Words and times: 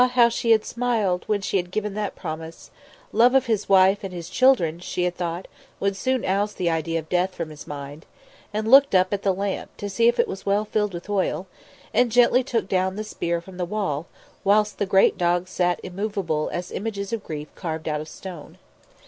how 0.13 0.29
she 0.29 0.49
had 0.49 0.65
smiled 0.65 1.23
when 1.27 1.41
she 1.41 1.57
had 1.57 1.69
given 1.69 1.93
that 1.93 2.15
promise; 2.15 2.71
love 3.11 3.35
of 3.35 3.45
his 3.45 3.69
wife 3.69 4.03
and 4.03 4.11
his 4.11 4.31
children, 4.31 4.79
she 4.79 5.03
had 5.03 5.15
thought, 5.15 5.47
would 5.79 5.95
soon 5.95 6.25
oust 6.25 6.57
the 6.57 6.71
idea 6.71 6.97
of 6.97 7.07
death 7.07 7.35
from 7.35 7.51
his 7.51 7.67
mind 7.67 8.07
and 8.51 8.67
looked 8.67 8.95
up 8.95 9.13
at 9.13 9.21
the 9.21 9.31
lamp, 9.31 9.69
to 9.77 9.87
see 9.87 10.07
if 10.07 10.19
it 10.19 10.27
was 10.27 10.43
well 10.43 10.65
filled 10.65 10.95
with 10.95 11.07
oil, 11.07 11.45
and 11.93 12.11
gently 12.11 12.43
took 12.43 12.67
down 12.67 12.95
the 12.95 13.03
spear 13.03 13.39
from 13.39 13.57
the 13.57 13.63
wall, 13.63 14.07
whilst 14.43 14.79
the 14.79 14.87
great 14.87 15.19
dogs 15.19 15.51
sat 15.51 15.79
immovable 15.83 16.49
as 16.51 16.71
images 16.71 17.13
of 17.13 17.23
grief 17.23 17.53
carved 17.53 17.87
out 17.87 18.01
of 18.01 18.07
stone. 18.07 18.57